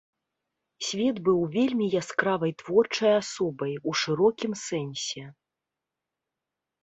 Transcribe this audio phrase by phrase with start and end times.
[0.85, 5.23] Свет быў вельмі яскравай творчай асобай, у шырокім сэнсе.